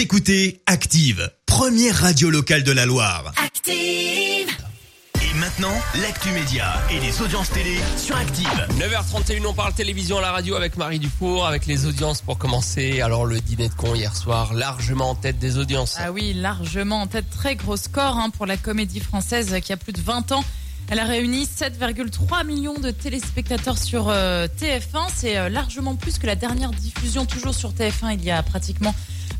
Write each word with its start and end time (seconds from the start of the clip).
Vous 0.00 0.04
écoutez 0.04 0.62
Active, 0.64 1.30
première 1.44 1.94
radio 1.94 2.30
locale 2.30 2.62
de 2.62 2.72
la 2.72 2.86
Loire. 2.86 3.34
Active. 3.36 3.76
Et 3.76 5.34
maintenant, 5.38 5.74
l'actu 6.00 6.30
média 6.30 6.72
et 6.90 6.98
les 7.00 7.20
audiences 7.20 7.50
télé 7.50 7.76
sur 7.98 8.16
Active. 8.16 8.66
9h31, 8.78 9.44
on 9.44 9.52
parle 9.52 9.74
télévision 9.74 10.16
à 10.16 10.22
la 10.22 10.32
radio 10.32 10.54
avec 10.54 10.78
Marie 10.78 11.00
Dufour, 11.00 11.46
avec 11.46 11.66
les 11.66 11.84
audiences 11.84 12.22
pour 12.22 12.38
commencer. 12.38 13.02
Alors 13.02 13.26
le 13.26 13.40
dîner 13.40 13.68
de 13.68 13.74
con 13.74 13.94
hier 13.94 14.16
soir, 14.16 14.54
largement 14.54 15.10
en 15.10 15.14
tête 15.14 15.38
des 15.38 15.58
audiences. 15.58 15.96
Ah 15.98 16.12
oui, 16.12 16.32
largement 16.32 17.02
en 17.02 17.06
tête. 17.06 17.28
Très 17.28 17.56
gros 17.56 17.76
score 17.76 18.16
hein, 18.16 18.30
pour 18.30 18.46
la 18.46 18.56
comédie 18.56 19.00
française 19.00 19.54
qui 19.62 19.74
a 19.74 19.76
plus 19.76 19.92
de 19.92 20.00
20 20.00 20.32
ans. 20.32 20.42
Elle 20.88 20.98
a 20.98 21.04
réuni 21.04 21.44
7,3 21.44 22.46
millions 22.46 22.78
de 22.78 22.90
téléspectateurs 22.90 23.76
sur 23.76 24.08
euh, 24.08 24.46
TF1. 24.58 25.10
C'est 25.14 25.36
euh, 25.36 25.50
largement 25.50 25.94
plus 25.94 26.18
que 26.18 26.26
la 26.26 26.36
dernière 26.36 26.70
diffusion 26.70 27.26
toujours 27.26 27.54
sur 27.54 27.72
TF1 27.72 28.14
il 28.14 28.24
y 28.24 28.30
a 28.30 28.42
pratiquement 28.42 28.94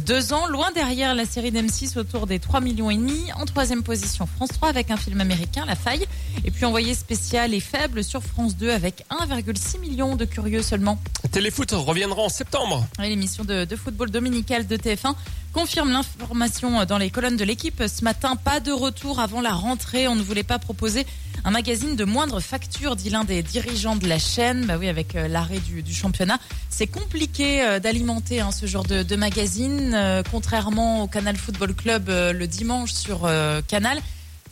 deux 0.00 0.32
ans. 0.32 0.46
Loin 0.46 0.72
derrière 0.72 1.14
la 1.14 1.26
série 1.26 1.50
d'M6 1.50 1.98
autour 1.98 2.26
des 2.26 2.38
3 2.38 2.60
millions 2.60 2.90
et 2.90 2.96
demi. 2.96 3.30
En 3.36 3.44
troisième 3.44 3.82
position, 3.82 4.26
France 4.26 4.50
3 4.50 4.68
avec 4.68 4.90
un 4.90 4.96
film 4.96 5.20
américain, 5.20 5.64
La 5.66 5.74
Faille. 5.74 6.06
Et 6.44 6.50
puis 6.50 6.64
envoyé 6.64 6.94
spécial 6.94 7.52
et 7.52 7.60
faible 7.60 8.02
sur 8.02 8.22
France 8.22 8.56
2 8.56 8.70
avec 8.70 9.04
1,6 9.10 9.80
million 9.80 10.16
de 10.16 10.24
curieux 10.24 10.62
seulement. 10.62 10.98
Téléfoot 11.32 11.70
reviendra 11.72 12.20
en 12.20 12.28
septembre. 12.28 12.86
Oui, 12.98 13.08
L'émission 13.08 13.42
de, 13.42 13.66
football 13.74 14.10
dominical 14.10 14.66
de 14.66 14.76
TF1 14.76 15.14
confirme 15.54 15.90
l'information 15.90 16.84
dans 16.84 16.98
les 16.98 17.08
colonnes 17.08 17.38
de 17.38 17.44
l'équipe. 17.44 17.82
Ce 17.88 18.04
matin, 18.04 18.36
pas 18.36 18.60
de 18.60 18.70
retour 18.70 19.18
avant 19.18 19.40
la 19.40 19.52
rentrée. 19.54 20.08
On 20.08 20.14
ne 20.14 20.22
voulait 20.22 20.42
pas 20.42 20.58
proposer 20.58 21.06
un 21.44 21.50
magazine 21.50 21.96
de 21.96 22.04
moindre 22.04 22.40
facture, 22.40 22.96
dit 22.96 23.08
l'un 23.08 23.24
des 23.24 23.42
dirigeants 23.42 23.96
de 23.96 24.06
la 24.06 24.18
chaîne. 24.18 24.66
Bah 24.66 24.76
oui, 24.78 24.90
avec 24.90 25.16
euh, 25.16 25.26
l'arrêt 25.26 25.58
du, 25.58 25.94
championnat, 25.94 26.38
c'est 26.68 26.86
compliqué 26.86 27.62
euh, 27.62 27.78
d'alimenter 27.80 28.40
hein, 28.40 28.50
ce 28.52 28.66
genre 28.66 28.84
de, 28.84 29.16
magazine. 29.16 29.92
Euh, 29.94 30.22
contrairement 30.30 31.04
au 31.04 31.06
Canal 31.06 31.36
Football 31.36 31.74
Club 31.74 32.08
le 32.08 32.46
dimanche 32.46 32.92
sur 32.92 33.28
Canal. 33.68 34.00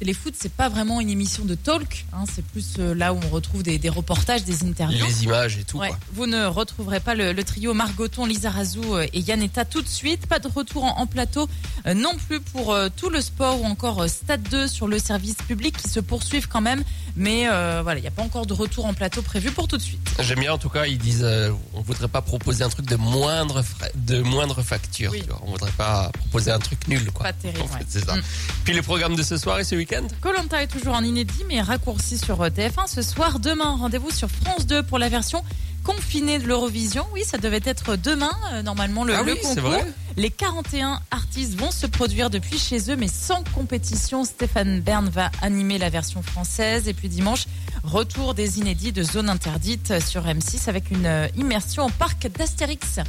Téléfoot, 0.00 0.32
c'est 0.34 0.50
pas 0.52 0.70
vraiment 0.70 0.98
une 1.02 1.10
émission 1.10 1.44
de 1.44 1.54
talk, 1.54 2.06
hein, 2.14 2.24
c'est 2.34 2.42
plus 2.42 2.76
euh, 2.78 2.94
là 2.94 3.12
où 3.12 3.20
on 3.22 3.28
retrouve 3.28 3.62
des, 3.62 3.76
des 3.78 3.90
reportages, 3.90 4.44
des 4.44 4.64
interviews. 4.64 5.04
Les 5.04 5.24
images 5.24 5.58
et 5.58 5.64
tout. 5.64 5.76
Ouais, 5.78 5.88
Quoi. 5.88 5.98
vous 6.14 6.26
ne 6.26 6.46
retrouverez 6.46 7.00
pas 7.00 7.14
le, 7.14 7.34
le 7.34 7.44
trio 7.44 7.74
Margoton, 7.74 8.24
Lisa 8.24 8.48
Razou 8.48 8.94
euh, 8.94 9.06
et 9.12 9.20
Yanetta 9.20 9.66
tout 9.66 9.82
de 9.82 9.88
suite. 9.88 10.26
Pas 10.26 10.38
de 10.38 10.48
retour 10.48 10.84
en, 10.84 10.96
en 11.00 11.06
plateau 11.06 11.46
euh, 11.86 11.92
non 11.92 12.12
plus 12.28 12.40
pour 12.40 12.72
euh, 12.72 12.88
tout 12.96 13.10
le 13.10 13.20
sport 13.20 13.60
ou 13.60 13.66
encore 13.66 14.08
Stade 14.08 14.42
2 14.48 14.68
sur 14.68 14.88
le 14.88 14.98
service 14.98 15.36
public 15.46 15.76
qui 15.76 15.90
se 15.90 16.00
poursuivent 16.00 16.48
quand 16.48 16.62
même. 16.62 16.82
Mais 17.16 17.44
voilà, 17.82 17.96
il 17.98 18.02
n'y 18.02 18.08
a 18.08 18.12
pas 18.12 18.22
encore 18.22 18.46
de 18.46 18.54
retour 18.54 18.86
en 18.86 18.94
plateau 18.94 19.20
prévu 19.20 19.50
pour 19.50 19.68
tout 19.68 19.76
de 19.76 19.82
suite. 19.82 20.00
J'aime 20.20 20.38
bien 20.40 20.52
en 20.54 20.58
tout 20.58 20.68
cas, 20.70 20.86
ils 20.86 20.96
disent 20.96 21.26
on 21.74 21.82
voudrait 21.82 22.08
pas 22.08 22.22
proposer 22.22 22.62
un 22.64 22.68
truc 22.70 22.86
de 22.86 22.96
moindre 22.96 23.62
de 23.96 24.20
moindre 24.22 24.62
facture. 24.62 25.10
Oui. 25.12 25.20
tu 25.22 25.28
vois. 25.28 25.40
On 25.44 25.50
voudrait 25.50 25.72
pas 25.72 26.10
proposer 26.14 26.52
un 26.52 26.58
truc 26.60 26.86
nul 26.88 27.10
quoi. 27.12 27.24
Pas 27.24 27.32
terrible, 27.34 27.60
En 27.64 27.66
fait, 27.66 27.80
ouais. 27.80 27.86
c'est 27.88 28.06
ça. 28.06 28.14
Mm. 28.16 28.22
Puis 28.64 28.74
le 28.74 28.82
programme 28.82 29.16
de 29.16 29.22
ce 29.22 29.36
soir 29.36 29.58
et 29.58 29.64
ce 29.64 29.74
week-end 29.90 30.06
Colanta 30.20 30.62
est 30.62 30.66
toujours 30.68 30.94
en 30.94 31.02
inédit 31.02 31.44
mais 31.48 31.60
raccourci 31.60 32.18
sur 32.18 32.40
euh, 32.42 32.48
TF1 32.48 32.86
ce 32.86 33.02
soir. 33.02 33.38
Demain, 33.40 33.76
rendez-vous 33.76 34.10
sur 34.10 34.28
France 34.30 34.66
2 34.66 34.82
pour 34.82 34.98
la 34.98 35.08
version 35.08 35.42
confinée 35.84 36.38
de 36.38 36.46
l'Eurovision. 36.46 37.06
Oui, 37.14 37.24
ça 37.24 37.38
devait 37.38 37.60
être 37.64 37.96
demain, 37.96 38.30
euh, 38.52 38.62
normalement, 38.62 39.02
le, 39.04 39.14
Ah 39.14 39.22
le 39.22 39.32
oui, 39.32 39.38
concours. 39.40 39.62
vrai. 39.62 39.86
Les 40.16 40.30
41 40.30 41.00
artistes 41.10 41.58
vont 41.58 41.70
se 41.70 41.86
produire 41.86 42.28
depuis 42.30 42.58
chez 42.58 42.90
eux, 42.90 42.96
mais 42.96 43.08
sans 43.08 43.42
compétition. 43.54 44.24
Stéphane 44.24 44.80
Bern 44.80 45.08
va 45.08 45.30
animer 45.40 45.78
la 45.78 45.88
version 45.88 46.22
française. 46.22 46.86
Et 46.88 46.94
puis 46.94 47.08
dimanche, 47.08 47.46
retour 47.82 48.34
des 48.34 48.58
inédits 48.58 48.92
de 48.92 49.02
Zone 49.02 49.30
Interdite 49.30 50.00
sur 50.06 50.24
M6 50.26 50.68
avec 50.68 50.90
une 50.90 51.06
euh, 51.06 51.28
immersion 51.36 51.86
au 51.86 51.90
parc 51.90 52.26
d'Astérix. 52.28 53.00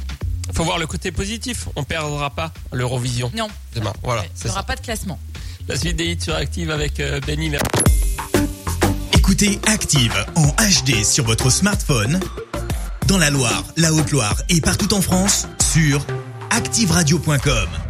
Faut 0.54 0.64
voir 0.64 0.78
le 0.78 0.86
côté 0.86 1.12
positif. 1.12 1.68
On 1.76 1.84
perdra 1.84 2.30
pas 2.30 2.52
l'Eurovision 2.72 3.30
Non, 3.36 3.48
demain. 3.74 3.92
Voilà, 4.02 4.24
il 4.24 4.44
n'y 4.44 4.50
aura 4.50 4.60
ça. 4.60 4.66
pas 4.66 4.76
de 4.76 4.80
classement. 4.80 5.18
La 5.68 5.76
suite 5.76 5.96
des 5.96 6.06
hits 6.06 6.20
sur 6.20 6.34
Active 6.34 6.70
avec 6.70 7.00
euh, 7.00 7.20
Benny. 7.26 7.52
Écoutez 9.12 9.60
Active 9.66 10.14
en 10.34 10.48
HD 10.48 11.04
sur 11.04 11.24
votre 11.24 11.50
smartphone, 11.50 12.20
dans 13.06 13.18
la 13.18 13.30
Loire, 13.30 13.64
la 13.76 13.92
Haute-Loire 13.92 14.36
et 14.48 14.60
partout 14.60 14.92
en 14.94 15.02
France, 15.02 15.46
sur 15.72 16.04
activeradio.com. 16.50 17.81